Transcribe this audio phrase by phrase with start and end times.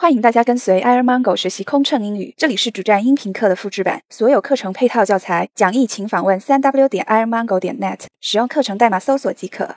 [0.00, 9.74] 欢迎大家跟随 Air Mango 学习空乘英语，这里是主站音频课的复制版，所有课程配套教材讲义，请访问三 w 点 airmango 点 net，使用课程代码搜索即可。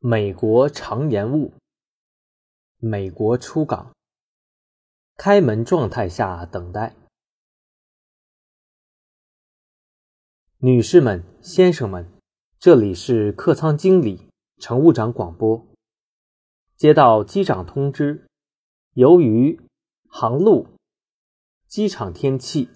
[0.00, 1.52] 美国常延误。
[2.78, 3.92] 美国出港，
[5.16, 6.96] 开门状态下等待。
[10.58, 12.10] 女士们、先生们，
[12.58, 15.69] 这里是客舱经理、乘务长广播。
[16.80, 18.24] 接到机长通知，
[18.94, 19.60] 由于
[20.08, 20.66] 航路、
[21.68, 22.70] 机场天气、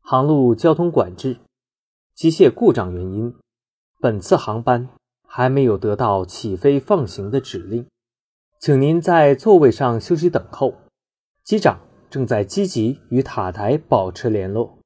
[0.00, 1.38] 航路交通管制、
[2.12, 3.32] 机械故障原因，
[4.00, 4.88] 本次航班
[5.22, 7.86] 还没有得到起飞放行的指令，
[8.58, 10.74] 请您在座位上休息等候。
[11.44, 11.80] 机长
[12.10, 14.76] 正在积极与塔台保持联络。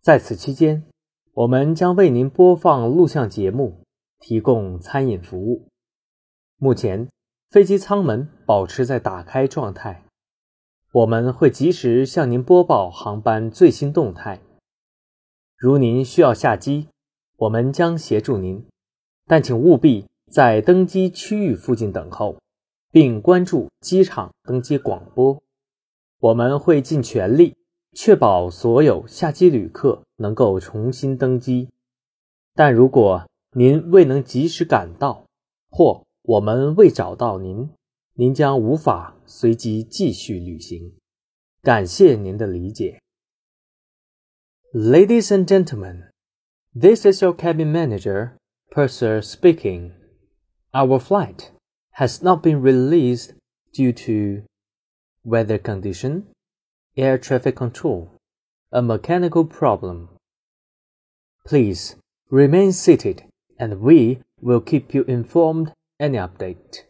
[0.00, 0.84] 在此期间，
[1.32, 3.84] 我们将为您播放录像节目，
[4.18, 5.68] 提供餐饮服务。
[6.56, 7.08] 目前。
[7.56, 10.04] 飞机舱门保持在打开状态，
[10.92, 14.42] 我们会及时向您播报航班最新动态。
[15.56, 16.88] 如您需要下机，
[17.38, 18.62] 我们将协助您，
[19.24, 22.36] 但请务必在登机区域附近等候，
[22.92, 25.42] 并关注机场登机广播。
[26.20, 27.56] 我们会尽全力
[27.94, 31.70] 确保所有下机旅客能够重新登机，
[32.54, 35.24] 但如果您未能及时赶到，
[35.70, 37.70] 或我们未找到您，
[38.14, 40.92] 您将无法随机继续旅行。
[41.62, 43.00] 感谢您的理解。
[44.72, 46.10] Ladies and gentlemen,
[46.74, 48.32] this is your cabin manager,
[48.70, 49.92] Purser speaking.
[50.72, 51.52] Our flight
[51.94, 53.30] has not been released
[53.72, 54.44] due to
[55.22, 56.24] weather condition,
[56.96, 58.08] air traffic control,
[58.70, 60.08] a mechanical problem.
[61.44, 61.94] Please
[62.28, 63.22] remain seated
[63.60, 66.82] and we will keep you informed any update.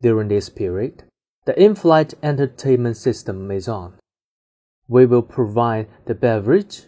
[0.00, 1.04] During this period,
[1.46, 3.94] the in-flight entertainment system is on.
[4.86, 6.82] We will provide the beverage,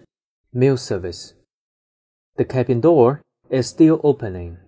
[0.52, 1.34] meal service.
[2.36, 4.58] The cabin door is still opening.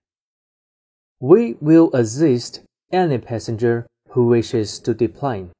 [1.20, 5.52] We will assist any passenger who wishes to deplane.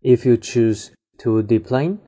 [0.00, 2.00] If you choose to deplane,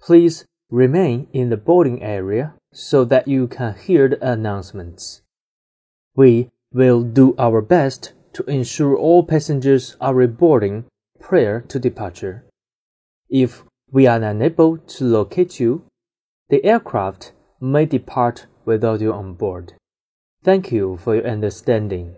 [0.00, 5.22] please remain in the boarding area so that you can hear the announcements.
[6.16, 10.83] We will do our best to ensure all passengers are reboarding
[11.19, 12.45] prior to departure.
[13.29, 15.83] If we are unable to locate you,
[16.49, 19.73] the aircraft may depart without you on board.
[20.43, 22.15] Thank you for your understanding.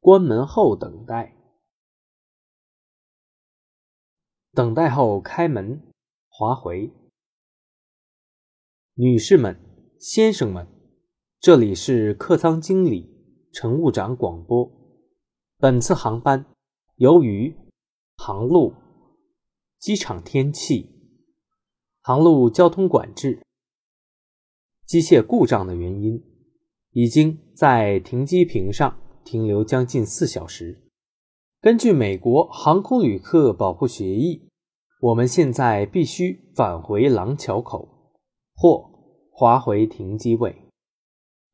[0.00, 1.34] 关门后等待，
[4.52, 5.80] 等待后开门，
[6.28, 6.92] 滑回。
[8.94, 9.67] 女士们。
[9.99, 10.65] 先生们，
[11.41, 13.05] 这里是客舱经理、
[13.51, 14.71] 乘务长广播。
[15.57, 16.45] 本次航班
[16.95, 17.53] 由于
[18.15, 18.73] 航路、
[19.77, 20.89] 机场天气、
[21.99, 23.41] 航路交通管制、
[24.85, 26.23] 机械故障的原因，
[26.91, 30.81] 已经在停机坪上停留将近四小时。
[31.59, 34.47] 根据美国航空旅客保护协议，
[35.01, 38.13] 我们现在必须返回廊桥口
[38.55, 38.97] 或。
[39.39, 40.53] 滑回停机位，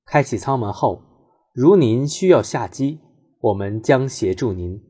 [0.07, 1.03] 开启舱门后，
[1.53, 2.99] 如您需要下机，
[3.39, 4.81] 我们将协助您，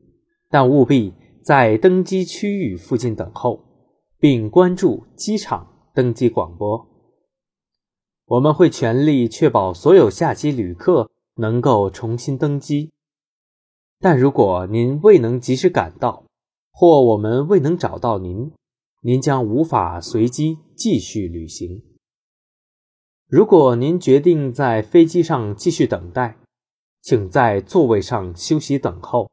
[0.48, 1.12] 但务必
[1.44, 3.62] 在登机区域附近等候，
[4.18, 6.88] 并关注机场登机广播。
[8.24, 12.92] 我们会全力确保所有下机旅客能够重新登机，
[14.00, 16.24] 但如果您未能及时赶到，
[16.72, 18.52] 或我们未能找到您，
[19.02, 21.82] 您将无法随机继续旅行。
[23.27, 26.37] 如果您决定在飞机上继续等待，
[27.01, 29.29] 请在座位上休息等候，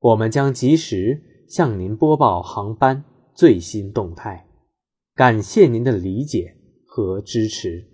[0.00, 4.46] 我们将及时向您播报航班最新动态。
[5.14, 6.56] 感谢您的理解
[6.86, 7.90] 和支持。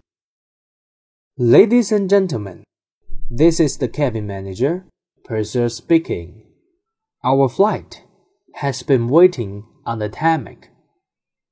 [1.37, 2.65] Ladies and gentlemen,
[3.31, 4.83] this is the cabin manager,
[5.25, 6.47] Purser speaking.
[7.23, 8.03] Our flight
[8.55, 10.71] has been waiting on the tarmac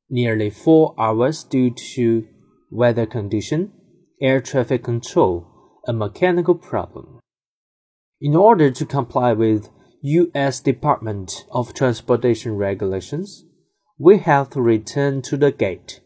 [0.09, 2.27] nearly four hours due to
[2.71, 3.71] weather condition,
[4.22, 5.48] air traffic control,
[5.88, 7.20] a mechanical problem.
[8.20, 9.70] In order to comply with
[10.04, 10.60] U.S.
[10.60, 13.46] Department of Transportation regulations,
[13.98, 16.02] we have to return to the gate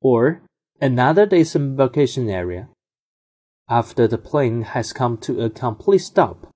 [0.00, 0.42] or
[0.80, 2.68] another disembarkation area.
[3.68, 6.52] After the plane has come to a complete stop,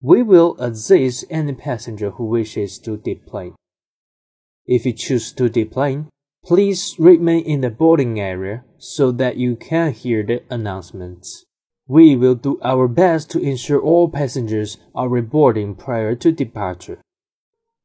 [0.00, 3.54] we will assist any passenger who wishes to deplane.
[4.66, 6.08] If you choose to deplane,
[6.44, 11.46] Please remain in the boarding area so that you can hear the announcements.
[11.86, 17.00] We will do our best to ensure all passengers are reboarding prior to departure.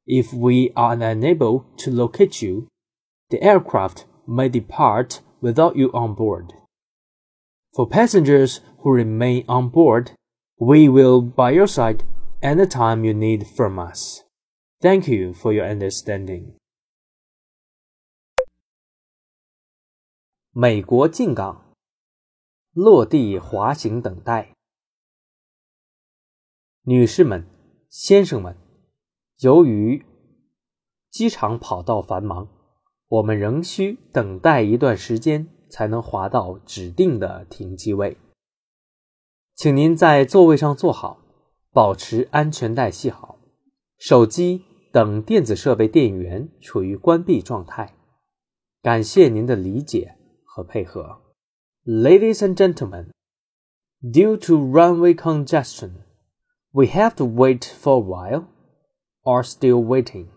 [0.07, 2.67] If we are unable to locate you,
[3.29, 6.53] the aircraft may depart without you on board.
[7.75, 10.11] For passengers who remain on board,
[10.59, 12.03] we will by your side
[12.41, 14.23] anytime you need from us.
[14.81, 16.55] Thank you for your understanding.
[20.59, 21.71] 美国进港，
[22.73, 24.55] 落地滑行等待。
[26.81, 27.45] 女士们、
[27.91, 28.57] 先生们，
[29.41, 30.03] 由于
[31.11, 32.47] 机场跑道繁忙，
[33.07, 38.17] 我们仍需等待一段时间才能滑到指定的停机位。
[39.53, 41.19] 请您在座位上坐好，
[41.71, 43.37] 保持安全带系好，
[43.99, 47.95] 手机等电子设备电源处于关闭状态。
[48.81, 50.16] 感谢您的理解。
[50.56, 51.20] 和配合。
[51.84, 53.10] Ladies and gentlemen,
[54.02, 56.04] due to runway congestion,
[56.72, 58.48] we have to wait for a while
[59.24, 60.28] or still waiting.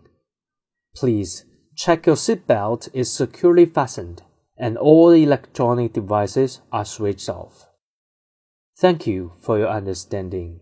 [0.96, 1.46] Please
[1.76, 4.22] check your seatbelt is securely fastened
[4.58, 7.68] and all electronic devices are switched off.
[8.78, 10.62] Thank you for your understanding.